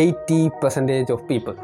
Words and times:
Eighty 0.00 0.50
percentage 0.62 1.12
of 1.12 1.24
people 1.28 1.54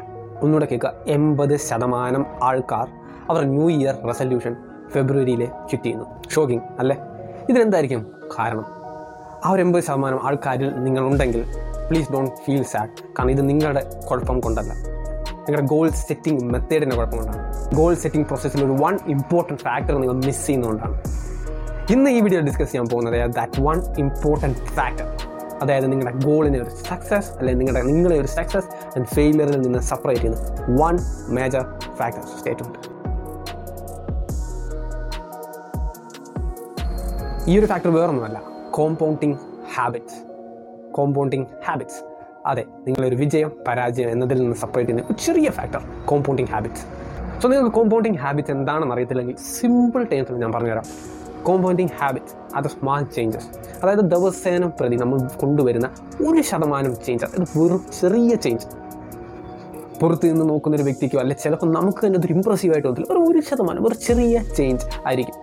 ഒന്നുകൂടെ 0.41 0.65
കേൾക്കുക. 0.65 0.93
എൺപത് 1.07 1.57
ശതമാനം 1.57 2.25
ആൾക്കാർ 2.43 2.87
അവർ 3.29 3.43
ന്യൂ 3.45 3.69
ഇയർ 3.69 3.95
റെസൊല്യൂഷൻ 4.07 4.53
ഫെബ്രുവരിയിൽ 4.93 5.41
ചുറ്റ് 5.71 5.83
ചെയ്യുന്നു. 5.83 6.05
ഷോക്കിംഗ് 6.33 6.63
അല്ലേ? 6.79 6.95
ഇതിനെന്തായിരിക്കും 7.49 8.01
കാരണം? 8.39 8.65
ആ 9.45 9.51
ഒരു 9.51 9.61
എൺപത് 9.61 9.83
ശതമാനം 9.83 10.19
ആൾക്കാരിൽ 10.27 10.83
നിങ്ങളുണ്ടെങ്കിൽ 10.83 11.43
പ്ലീസ് 11.89 12.11
ഡോണ്ട് 12.13 12.31
ഫീൽ 12.45 12.63
സാഡ് 12.63 12.89
കാരണം 13.17 13.31
ഇത് 13.31 13.49
നിങ്ങളുടെ 13.49 13.83
കുഴപ്പം 14.09 14.39
കൊണ്ടല്ല. 14.39 14.73
നിങ്ങളുടെ 15.45 15.67
ഗോൾ 15.67 15.89
സെറ്റിംഗ് 15.89 16.43
മെത്തേഡിന്റെ 16.53 16.95
കുഴപ്പം 16.95 17.17
കൊണ്ടാണ്. 17.17 17.75
ഗോൾ 17.75 17.95
സെറ്റിംഗ് 17.95 18.27
പ്രോസസ്സിൽ 18.27 18.65
ഒരു 18.65 18.75
വൺ 18.83 18.99
ഇമ്പോർട്ടന്റ് 19.07 19.61
ഫാക്ടർ 19.61 19.93
നിങ്ങൾ 20.01 20.13
മിസ് 20.13 20.47
ചെയ്യുന്നതുകൊണ്ടാണ്. 20.47 20.97
ഇന്ന് 21.93 22.09
ഈ 22.09 22.19
വീഡിയോ 22.19 22.41
ഡിസ്കസ് 22.41 22.71
ചെയ്യാൻ 22.71 22.89
പോകുന്നത് 22.89 23.35
ദാറ്റ് 23.35 23.61
വൺ 23.61 23.79
ഇമ്പോർട്ടന്റ് 23.97 24.57
ഫാക്ടർ 24.57 25.07
അതായത് 25.61 25.91
നിങ്ങളുടെ 25.91 26.25
ഗോളിനെ 26.25 26.61
ഒരു 26.61 26.69
സക്സസ് 26.69 27.31
അല്ലെങ്കിൽ 27.31 27.59
നിങ്ങളുടെ 27.61 27.81
നിങ്ങളെ 27.91 28.19
ഒരു 28.19 28.27
സക്സസ് 28.27 28.69
ആൻഡ് 28.95 29.05
ഫെയിലിയറിൽ 29.05 29.61
നിന്ന് 29.61 29.79
സെപ്പറേറ്റ് 29.79 30.21
ചെയ്യുന്ന 30.21 30.77
വൺ 30.81 30.97
മേജർ 31.29 31.63
ഫാക്ടർ 31.95 32.21
സ്റ്റേറ്റ് 32.37 32.63
ഉണ്ട് 32.63 32.79
ഈ 37.49 37.59
ഒരു 37.59 37.65
ഫാക്ടർ 37.65 37.89
വേറൊന്നുമല്ല. 37.89 38.41
കോമ്പൗണ്ടിങ് 38.71 39.37
ഹാബിറ്റ്സ് 39.75 40.19
കോമ്പൗണ്ടിങ് 40.91 41.45
ഹാബിറ്റ്സ് 41.65 42.01
അതെ 42.45 42.63
നിങ്ങളൊരു 42.87 43.15
വിജയം 43.15 43.51
പരാജയം 43.67 44.09
എന്നതിൽ 44.09 44.37
നിന്ന് 44.41 44.55
സെപ്പറേറ്റ് 44.55 44.89
ചെയ്യുന്ന 44.89 45.13
ഒരു 45.13 45.23
ചെറിയ 45.25 45.49
ഫാക്ടർ 45.49 45.81
കോമ്പൗണ്ടിങ് 46.05 46.47
ഹാബിറ്റ്സ് 46.47 46.85
സോ 47.41 47.49
നിങ്ങൾക്ക് 47.49 47.75
കോമ്പൗണ്ടിങ് 47.75 48.17
ഹാബിറ്റ്സ് 48.17 48.51
എന്താണെന്ന് 48.51 48.93
അറിയത്തില്ലെങ്കിൽ 48.95 49.35
സിമ്പിൾ 49.35 50.03
ടൈംസിൽ 50.03 50.35
ഞാൻ 50.35 50.51
പറഞ്ഞുതരാം. 50.51 50.83
കോമ്പൗണ്ടിങ് 51.43 51.93
ഹാബിറ്റ് 51.99 52.31
അത് 52.55 52.67
സ്മാൾ 52.67 53.03
ചേഞ്ചസ് 53.15 53.47
അതായത് 53.81 54.03
ദിവസേന 54.13 54.65
പ്രതി 54.79 54.95
നമ്മൾ 54.95 55.17
കൊണ്ടുവരുന്ന 55.41 55.87
ഒരു 56.27 56.41
ശതമാനം 56.41 56.95
ചേഞ്ച് 57.05 57.25
അതായത് 57.25 57.49
വെറും 57.59 57.81
ചെറിയ 57.99 58.35
ചേഞ്ച് 58.35 58.67
പുറത്ത് 60.01 60.29
നിന്ന് 60.31 60.45
നോക്കുന്ന 60.49 60.77
ഒരു 60.77 60.83
വ്യക്തിക്കോ 60.83 61.19
അല്ലെ 61.19 61.35
ചിലപ്പോൾ 61.35 61.69
നമുക്ക് 61.71 62.01
തന്നെ 62.05 62.19
അതൊരു 62.19 62.33
ഇമ്പ്രസീവ് 62.33 62.73
ആയിട്ട് 62.73 62.87
തോന്നില്ല 62.87 63.19
ഒരു 63.29 63.41
ശതമാനം 63.49 63.85
ഒരു 63.87 63.95
ചെറിയ 64.07 64.37
ചേഞ്ച് 64.57 64.85
ആയിരിക്കും. 65.07 65.35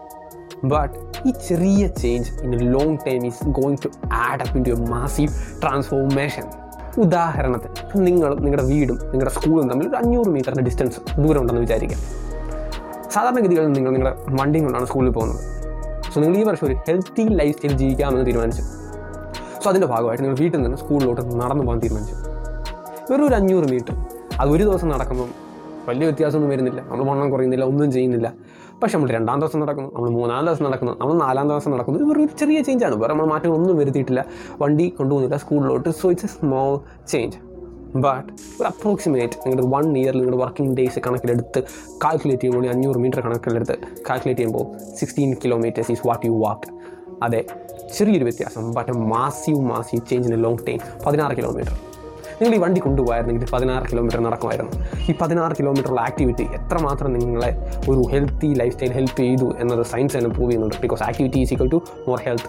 ബട്ട് 0.64 0.94
ഈ 1.28 1.30
ചെറിയ 1.48 1.82
change 2.00 2.30
in 2.44 2.50
long 2.72 2.96
time 3.06 3.26
is 3.26 3.44
going 3.58 3.78
to 3.84 3.90
add 4.12 4.42
up 4.42 4.56
in 4.58 4.64
to 4.64 4.70
a 4.70 4.78
massive 4.90 5.32
transformation 5.62 6.46
ഉദാഹരണത്തിന് 7.04 8.02
നിങ്ങളും 8.06 8.38
നിങ്ങളുടെ 8.44 8.66
വീടും 8.72 8.98
നിങ്ങളുടെ 9.12 9.30
സ്കൂളും 9.30 9.68
തമ്മിൽ 9.70 9.88
ഒരു 9.88 9.96
അഞ്ഞൂറ് 9.96 10.28
മീറ്ററിന്റെ 10.28 10.62
ഡിസ്റ്റൻസ് 10.62 11.00
ദൂരം 11.22 11.40
ഉണ്ടെന്ന് 11.40 11.60
വിചാരിക്കാം 11.60 12.00
സാധാരണഗതികളിൽ 13.10 13.72
നിങ്ങൾ 13.72 13.90
നിങ്ങളുടെ 13.90 14.14
വണ്ടിയും 14.40 14.64
കൊണ്ടാണ് 14.64 14.86
സ്കൂളിൽ 14.86 15.10
പോകുന്നത്. 15.10 15.40
സോ 16.12 16.20
നിങ്ങൾ 16.20 16.36
ഈ 16.38 16.42
വർഷം 16.42 16.66
ഒരു 16.66 16.74
ഹെൽത്തി 16.74 17.24
ലൈഫ് 17.40 17.56
സ്റ്റൈൽ 17.56 17.72
ജീവിക്കാമെന്ന് 17.72 18.26
തീരുമാനിച്ചു. 18.26 18.62
സോ 19.62 19.70
അതിന്റെ 19.70 19.86
ഭാഗമായിട്ട് 19.86 20.24
നിങ്ങൾ 20.24 20.38
വീട്ടിൽ 20.40 20.62
നിന്ന് 20.62 20.76
സ്കൂളിലോട്ട് 20.76 21.22
നടന്നു 21.40 21.64
പോകാൻ 21.64 21.78
തീരുമാനിച്ചു. 21.78 22.16
വെറും 23.10 23.26
ഒരു 23.26 23.34
അഞ്ഞൂറ് 23.34 23.66
മീറ്റർ. 23.72 23.94
അത് 24.40 24.50
ഒരു 24.50 24.62
ദിവസം 24.62 24.88
നടക്കുമ്പം 24.88 25.30
വലിയ 25.88 26.06
വ്യത്യാസമൊന്നും 26.06 26.50
വരുന്നില്ല. 26.50 26.80
നമ്മൾ 26.80 27.04
വണ്ണം 27.04 27.30
കുറയുന്നില്ല 27.30 27.64
ഒന്നും 27.64 27.92
ചെയ്യുന്നില്ല. 27.92 28.32
പക്ഷെ 28.82 28.96
നമ്മൾ 28.96 29.10
രണ്ടാം 29.10 29.40
ദിവസം 29.40 29.60
നടക്കുന്നു 29.60 29.90
നമ്മൾ 29.94 30.10
മൂന്നാം 30.10 30.44
ദിവസം 30.46 30.64
നടക്കുന്നു 30.64 30.92
നമ്മൾ 31.00 31.14
നാലാം 31.14 31.48
ദിവസം 31.48 31.70
നടക്കുന്നു. 31.72 31.98
ഇത് 32.00 32.08
വെറും 32.10 32.22
ഒരു 32.24 32.38
ചെറിയ 32.40 32.62
ചേഞ്ചാണ് 32.62 32.94
വേറെ 32.94 33.12
നമ്മൾ 33.12 33.26
മാറ്റങ്ങളൊന്നും 33.26 33.76
വരുത്തിയിട്ടില്ല. 33.76 34.24
വണ്ടി 34.62 34.88
കൊണ്ടുപോകുന്നില്ല 34.88 35.36
സ്കൂളിലോട്ട്. 35.36 35.88
So 35.88 36.10
it's 36.10 36.26
a 36.26 36.28
small 36.28 36.80
change 37.12 37.36
but 37.96 38.28
ഒരു 38.60 38.66
അപ്രോക്സിമേറ്റ് 38.66 39.36
നിങ്ങളുടെ 39.44 39.66
വൺ 39.74 39.98
ഇയറിൽ 39.98 40.18
നിങ്ങളുടെ 40.18 40.42
വർക്കിംഗ് 40.42 40.76
ഡേയ്സ് 40.76 40.98
കണക്കിലെടുത്ത് 40.98 41.60
കാൽക്കുലേറ്റ് 42.04 42.42
ചെയ്യുമ്പോൾ 42.42 42.66
ഈ 42.66 42.68
അഞ്ഞൂറ് 42.68 42.98
മീറ്റർ 42.98 43.20
കണക്കിലെടുത്ത് 43.20 43.76
കാൽക്കുലേറ്റ് 44.08 44.40
ചെയ്യുമ്പോൾ 44.40 44.96
sixteen 45.00 45.36
kilometers 45.44 45.92
is 45.92 46.06
what 46.06 46.26
you 46.26 46.32
walk 46.32 46.68
അതെ 47.22 47.46
ചെറിയൊരു 47.96 48.24
വ്യത്യാസം 48.24 48.72
but 48.72 48.92
massive 48.92 49.60
massive 49.60 50.02
change 50.10 50.28
in 50.28 50.34
a 50.34 50.42
long 50.42 50.66
time 50.66 50.80
പതിനാറ് 51.06 51.36
കിലോമീറ്റർ 51.36 51.74
നിങ്ങൾ 52.40 52.54
ഈ 52.56 52.58
വണ്ടി 52.58 52.80
കൊണ്ടുപോയായിരുന്നെങ്കിൽ 52.80 53.48
പതിനാറ് 53.52 53.86
കിലോമീറ്റർ 53.90 54.20
നടക്കുമായിരുന്നു. 54.20 54.72
ഈ 55.08 55.12
പതിനാറ് 55.12 55.54
കിലോമീറ്ററുള്ള 55.58 56.00
ആക്ടിവിറ്റി 56.00 56.42
എത്രമാത്രം 56.42 57.12
നിങ്ങളെ 57.12 57.50
ഒരു 57.90 58.02
ഹെൽത്തി 58.12 58.54
ലൈഫ് 58.54 58.72
സ്റ്റൈൽ 58.72 58.92
ഹെൽപ്പ് 58.92 59.16
ചെയ്തു 59.16 59.54
എന്നത് 59.58 59.82
സയൻസ് 59.82 60.16
തന്നെ 60.16 60.30
പ്രൂവ് 60.30 60.48
ചെയ്യുന്നുണ്ട്. 60.48 60.76
Because 60.76 61.02
activity 61.02 61.38
is 61.38 61.52
equal 61.54 61.68
to 61.68 61.82
more 62.08 62.20
health 62.26 62.48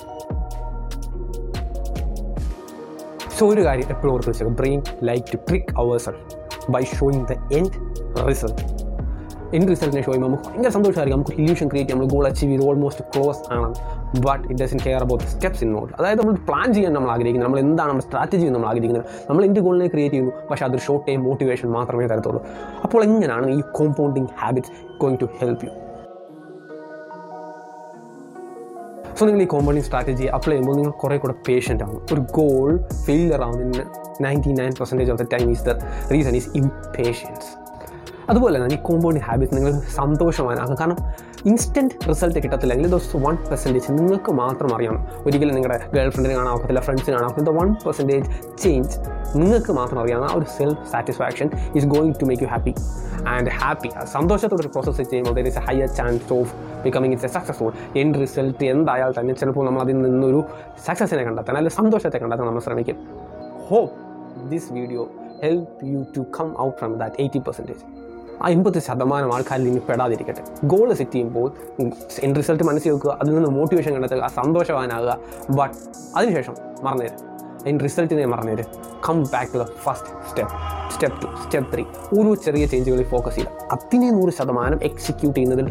so 3.41 3.45
ഒരു 3.53 3.61
കാര്യം 3.65 3.87
എപ്പോഴും 3.93 4.11
ഓർത്ത് 4.13 4.29
വെച്ചേക്കും. 4.29 4.55
Brain 4.61 4.79
like 5.09 5.25
to 5.33 5.37
trick 5.49 5.69
our 5.81 5.97
self 6.05 6.71
by 6.73 6.81
showing 6.97 7.23
the 7.29 7.35
end 7.57 7.71
result 8.29 8.63
end 9.55 9.67
റിസൾട്ടിനെ 9.71 10.01
show 10.05 10.11
ചെയ്യുമ്പോൾ 10.11 10.27
നമുക്ക് 10.27 10.45
ഭയങ്കര 10.49 10.71
സന്തോഷമായിരിക്കും. 10.75 11.19
നമുക്ക് 11.19 11.35
ഇല്യൂഷൻ 11.41 11.67
ക്രിയേറ്റ് 11.71 11.89
ചെയ്യാം. 11.89 12.03
നമ്മൾ 12.03 12.13
ഗോൾ 12.13 12.25
അച്ചീവ് 12.29 12.51
ചെയ്ത് 12.51 12.65
ഓൾമോസ്റ്റ് 12.67 13.03
ക്ലോസ് 13.13 13.41
ആണ് 13.55 13.69
but 14.27 14.43
it 14.51 14.59
doesn't 14.63 14.79
care 14.85 15.01
about 15.05 15.25
steps 15.33 15.63
in 15.65 15.71
note 15.77 15.91
അതായത് 15.99 16.19
നമ്മൾ 16.21 16.35
പ്ലാൻ 16.49 16.67
ചെയ്യാൻ 16.73 16.93
നമ്മൾ 16.97 17.09
ആഗ്രഹിക്കുന്നത് 17.15 17.49
നമ്മൾ 17.49 17.61
എന്താണ് 17.65 17.89
നമ്മുടെ 17.89 18.07
സ്ട്രാറ്റജി 18.07 18.47
നമ്മൾ 18.55 18.69
ആഗ്രഹിക്കുന്നത് 18.71 19.05
നമ്മൾ 19.29 19.43
എന്റെ 19.45 19.61
ഗോളിനെ 19.67 19.87
ക്രിയേറ്റ് 19.87 20.15
ചെയ്യുന്നു. 20.15 20.33
പക്ഷേ 20.51 20.65
അതൊരു 20.65 20.83
ഷോർട്ട് 20.87 21.05
ടൈം 21.07 21.21
മോട്ടിവേഷൻ 21.29 21.69
മാത്രമേ 21.77 22.07
തരത്തുള്ളൂ. 22.13 22.41
അപ്പോൾ 22.83 23.03
എങ്ങനെയാണ് 23.07 23.49
ഈ 23.57 23.61
compounding 23.79 24.27
habits 24.43 24.71
going 25.03 25.19
to 25.23 25.29
help 25.41 25.65
you 25.65 25.71
so 29.21 29.25
നിങ്ങൾ 29.25 29.41
ഈ 29.41 29.45
കോമ്പൗണ്ടിങ് 29.45 29.85
സ്ട്രാറ്റജി 29.85 30.25
അപ്ലൈ 30.25 30.53
ചെയ്യുമ്പോൾ 30.53 30.75
നിങ്ങൾ 30.75 30.91
കുറേ 30.91 31.17
കൂടെ 31.17 31.33
പേഷ്യന്റ് 31.47 31.83
ആവും. 31.83 32.01
ഒരു 32.13 32.21
ഗോൾ 32.21 32.69
ഫെയിലിയർ 33.05 33.41
ആവുന്നതിന് 33.41 33.83
ninety 34.23 34.51
nine 34.59 34.71
percentage 34.79 35.11
of 35.11 35.19
the 35.21 35.25
time 35.33 35.51
is 35.51 35.65
the 35.65 35.69
reason 36.11 36.35
is 36.35 36.49
impatience 36.55 37.49
അതുപോലെ 38.29 38.63
തന്നെ 38.63 38.75
ഈ 38.75 38.81
കോമ്പൗണ്ടിങ് 38.81 39.25
ഹാബിറ്റ്സ് 39.25 39.57
നിങ്ങൾ 39.57 39.73
സന്തോഷവാനാകും. 39.79 40.75
കാരണം 40.75 40.97
ഇൻസ്റ്റന്റ് 41.49 41.93
റിസൾട്ട് 42.09 42.39
കിട്ടത്തില്ലെങ്കിൽ 42.43 42.89
ദോസ് 42.89 43.17
വൺ 43.17 43.35
പെർസെന്റേജ് 43.49 43.91
നിങ്ങൾക്ക് 43.99 44.31
മാത്രം 44.31 44.75
അറിയാം. 44.75 45.07
ഒരിക്കലും 45.25 45.55
നിങ്ങളുടെ 45.55 45.77
ഗേൾ 45.93 46.09
ഫ്രണ്ടിന് 46.09 46.35
കാണാൻ 46.39 46.81
ഫ്രണ്ട്സിന് 46.87 47.15
കാണാൻ 47.15 47.27
ഒക്കത്തില്ല. 47.29 47.51
വൺ 47.59 47.75
പെർസെന്റേജ് 47.85 48.25
ചേഞ്ച് 48.63 48.97
നിങ്ങൾക്ക് 49.35 49.71
മാത്രം 49.71 49.99
അറിയാവുന്ന 49.99 50.31
ആ 50.31 50.35
ഒരു 50.35 50.45
self 50.57 50.91
satisfaction 50.91 51.49
is 51.77 51.85
going 51.85 52.13
to 52.21 52.25
make 52.25 52.43
you 52.43 52.47
happy 52.47 52.73
and 53.27 53.49
happy 53.49 53.89
സന്തോഷത്തോടെ 54.03 54.61
ഒരു 54.61 54.67
പ്രോസസ്സ് 54.67 55.01
ചെയ്യുമ്പോൾ 55.01 55.33
there 55.33 55.47
is 55.47 55.57
a 55.57 55.63
higher 55.67 55.87
chance 55.87 56.33
of 56.33 56.53
becoming 56.83 57.11
it's 57.11 57.25
a 57.25 57.33
successful 57.37 57.71
end 58.01 58.21
result 58.21 58.63
എന്തായാൽ 58.65 59.13
തന്നെ 59.19 59.33
ചിലപ്പോൾ 59.33 59.65
നമ്മൾ 59.65 59.81
അതിൽ 59.81 60.01
നിന്നൊരു 60.01 60.43
സക്സസ്സിനെ 60.87 61.23
കണ്ടെത്താൻ 61.23 61.57
അല്ലെങ്കിൽ 61.57 61.77
സന്തോഷത്തെ 61.81 62.17
കണ്ടെത്താൻ 62.17 62.47
നമ്മൾ 62.47 62.59
ശ്രമിക്കും. 62.59 62.97
Hope 63.69 63.93
this 64.49 64.73
video 64.73 65.09
help 65.43 65.85
you 65.85 66.05
to 66.17 66.25
come 66.39 66.55
out 66.59 66.77
from 66.77 66.97
that 66.97 67.15
eighty 67.19 67.39
percentage 67.39 68.00
എൺപത് 68.49 68.79
ശതമാനം 68.87 69.33
ആൾക്കാരിൽ 69.35 69.67
ഇനി 69.67 69.81
പെടാതിരിക്കട്ടെ. 69.89 70.43
ഗോൾ 70.63 70.93
സെറ്റ് 70.93 71.11
ചെയ്യുമ്പോൾ 71.11 71.51
എൻ 72.25 72.35
റിസൾട്ട് 72.35 72.63
മനസ്സിൽ 72.63 72.91
വെക്കുക 72.91 73.17
അതിൽ 73.21 73.35
നിന്ന് 73.35 73.49
മോട്ടിവേഷൻ 73.49 73.93
കണ്ടെത്തുക 73.93 74.29
സന്തോഷവാനാകുക. 74.39 75.17
ബട്ട് 75.59 75.75
അതിനുശേഷം 76.17 76.55
മറന്നേര് 76.83 77.15
അതിന് 77.61 77.79
റിസൾട്ടിനെ 77.83 78.25
മറന്നേര് 78.25 78.63
come 79.07 79.23
back 79.33 79.53
to 79.53 79.57
the 79.57 79.65
first 79.83 80.11
step 80.29 80.53
step 80.93 81.17
to 81.21 81.27
step 81.43 81.73
three 81.73 81.83
ഓരോ 82.19 82.35
ചെറിയ 82.35 82.65
ചേഞ്ചുകളിൽ 82.65 83.03
ഫോക്കസ് 83.03 83.35
ചെയ്യുക. 83.35 83.51
അതിനെ 83.71 84.09
നൂറ് 84.11 84.31
ശതമാനം 84.39 84.79
എക്സിക്യൂട്ട് 84.83 85.37
ചെയ്യുന്നതിൽ 85.39 85.67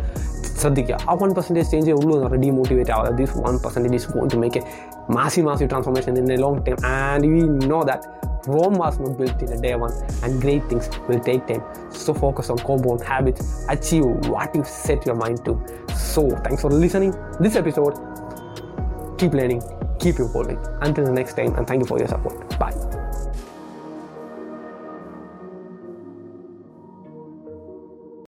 ശ്രദ്ധിക്കുക. 0.60 0.96
ആ 1.08 1.12
വൺ 1.22 1.34
പെർസെന്റേജ് 1.34 1.70
ചേഞ്ചേ 1.70 1.92
ഉള്ളൂ 1.92 2.12
എന്ന് 2.16 2.26
പറഞ്ഞാൽ 2.28 2.50
മോട്ടിവേറ്റ് 2.50 2.90
ആവുക. 2.90 3.10
This 3.20 3.38
one 3.38 3.54
percentage 3.64 3.94
is 3.94 4.08
going 4.12 4.30
to 4.34 4.36
make 4.36 4.58
a 4.60 4.62
massive 5.10 5.40
massive 5.40 5.64
transformation 5.64 6.18
in 6.22 6.32
a 6.32 6.36
long 6.36 6.66
time 6.66 6.76
and 6.86 7.28
we 7.34 7.40
know 7.72 7.82
that 7.90 8.29
Rome 8.46 8.74
was 8.74 8.98
not 8.98 9.16
built 9.16 9.40
in 9.42 9.52
a 9.52 9.60
day 9.60 9.74
one, 9.74 9.92
and 10.22 10.40
great 10.40 10.68
things 10.68 10.88
will 11.08 11.20
take 11.20 11.46
time. 11.46 11.62
So 11.92 12.14
focus 12.14 12.50
on 12.50 12.58
compound 12.58 13.02
habits, 13.02 13.64
achieve 13.68 14.04
what 14.04 14.54
you 14.54 14.64
set 14.64 15.06
your 15.06 15.14
mind 15.14 15.44
to. 15.44 15.60
So 15.94 16.30
thanks 16.44 16.62
for 16.62 16.70
listening 16.70 17.14
this 17.38 17.56
episode. 17.56 17.98
Keep 19.18 19.34
learning, 19.34 19.62
keep 19.98 20.18
evolving. 20.20 20.58
Until 20.80 21.04
the 21.04 21.12
next 21.12 21.34
time, 21.34 21.54
and 21.56 21.66
thank 21.66 21.80
you 21.80 21.86
for 21.86 21.98
your 21.98 22.08
support. 22.08 22.50